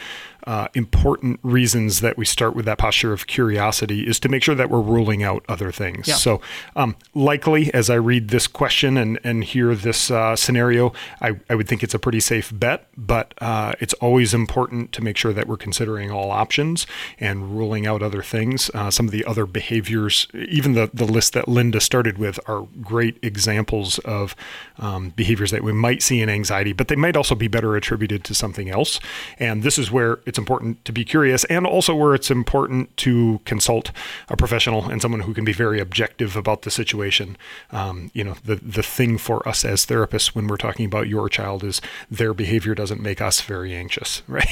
[0.48, 4.54] uh, important reasons that we start with that posture of curiosity is to make sure
[4.54, 6.08] that we're ruling out other things.
[6.08, 6.14] Yeah.
[6.14, 6.40] So,
[6.74, 11.54] um, likely, as I read this question and, and hear this uh, scenario, I, I
[11.54, 15.34] would think it's a pretty safe bet, but uh, it's always important to make sure
[15.34, 16.86] that we're considering all options
[17.20, 18.70] and ruling out other things.
[18.72, 22.66] Uh, some of the other behaviors, even the, the list that Linda started with, are
[22.80, 24.34] great examples of
[24.78, 28.24] um, behaviors that we might see in anxiety, but they might also be better attributed
[28.24, 28.98] to something else.
[29.38, 33.40] And this is where it's important to be curious and also where it's important to
[33.44, 33.90] consult
[34.28, 37.36] a professional and someone who can be very objective about the situation.
[37.72, 41.28] Um, you know, the, the thing for us as therapists when we're talking about your
[41.28, 41.80] child is
[42.10, 44.46] their behavior doesn't make us very anxious, right?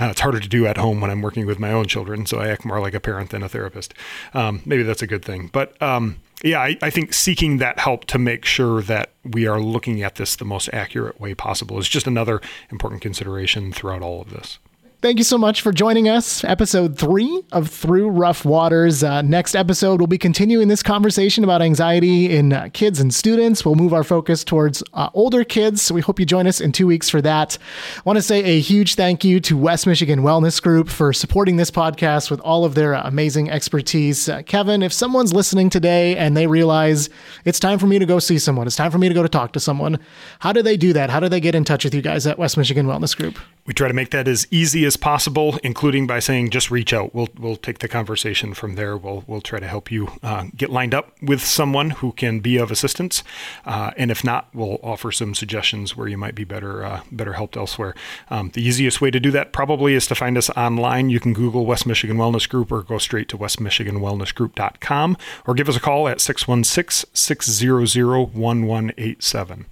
[0.00, 2.40] uh, it's harder to do at home when I'm working with my own children, so
[2.40, 3.94] I act more like a parent than a therapist.
[4.34, 5.50] Um, maybe that's a good thing.
[5.52, 9.60] But um, yeah, I, I, think seeking that help to make sure that we are
[9.60, 12.40] looking at this the most accurate way possible is just another
[12.70, 14.58] important consideration throughout all of this.
[15.02, 16.44] Thank you so much for joining us.
[16.44, 19.02] Episode three of Through Rough Waters.
[19.02, 23.64] Uh, next episode, we'll be continuing this conversation about anxiety in uh, kids and students.
[23.64, 25.80] We'll move our focus towards uh, older kids.
[25.80, 27.56] So we hope you join us in two weeks for that.
[27.96, 31.56] I want to say a huge thank you to West Michigan Wellness Group for supporting
[31.56, 34.28] this podcast with all of their uh, amazing expertise.
[34.28, 37.08] Uh, Kevin, if someone's listening today and they realize
[37.46, 39.30] it's time for me to go see someone, it's time for me to go to
[39.30, 39.98] talk to someone,
[40.40, 41.08] how do they do that?
[41.08, 43.38] How do they get in touch with you guys at West Michigan Wellness Group?
[43.70, 47.14] We try to make that as easy as possible, including by saying just reach out.
[47.14, 48.96] We'll we'll take the conversation from there.
[48.96, 52.56] We'll we'll try to help you uh, get lined up with someone who can be
[52.56, 53.22] of assistance,
[53.64, 57.34] uh, and if not, we'll offer some suggestions where you might be better uh, better
[57.34, 57.94] helped elsewhere.
[58.28, 61.08] Um, the easiest way to do that probably is to find us online.
[61.08, 65.16] You can Google West Michigan Wellness Group or go straight to westmichiganwellnessgroup.com
[65.46, 69.66] or give us a call at 616 600 1187.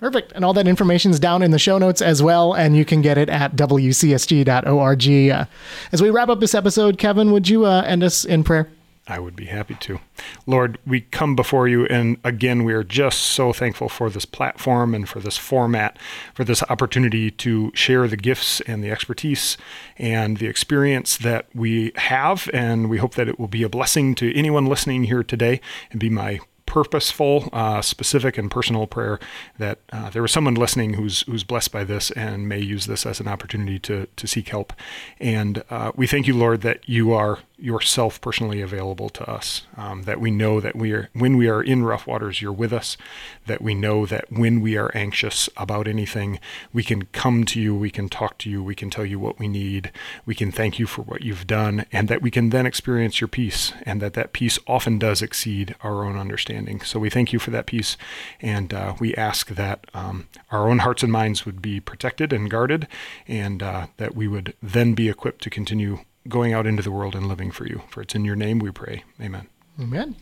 [0.00, 0.32] Perfect.
[0.34, 3.02] And all that information is down in the show notes as well, and you can
[3.02, 5.30] get it at wcsg.org.
[5.30, 5.44] Uh,
[5.92, 8.70] as we wrap up this episode, Kevin, would you uh, end us in prayer?
[9.06, 9.98] I would be happy to.
[10.46, 14.94] Lord, we come before you, and again, we are just so thankful for this platform
[14.94, 15.98] and for this format,
[16.32, 19.58] for this opportunity to share the gifts and the expertise
[19.98, 22.48] and the experience that we have.
[22.54, 26.00] And we hope that it will be a blessing to anyone listening here today and
[26.00, 26.40] be my
[26.70, 29.18] purposeful, uh, specific, and personal prayer
[29.58, 33.04] that uh, there was someone listening who's who's blessed by this and may use this
[33.04, 34.72] as an opportunity to to seek help.
[35.18, 39.62] And uh, we thank you, Lord, that you are yourself personally available to us.
[39.76, 42.72] Um, that we know that we are when we are in rough waters, you're with
[42.72, 42.96] us.
[43.46, 46.38] That we know that when we are anxious about anything,
[46.72, 49.40] we can come to you, we can talk to you, we can tell you what
[49.40, 49.90] we need,
[50.24, 53.28] we can thank you for what you've done, and that we can then experience your
[53.28, 56.16] peace, and that that peace often does exceed our own
[56.60, 56.86] understanding.
[56.86, 57.96] So we thank you for that peace,
[58.40, 62.50] and uh, we ask that um, our own hearts and minds would be protected and
[62.50, 62.86] guarded,
[63.26, 65.98] and uh, that we would then be equipped to continue
[66.28, 67.82] going out into the world and living for you.
[67.88, 69.04] For it's in your name we pray.
[69.20, 69.48] Amen.
[69.78, 70.16] Amen.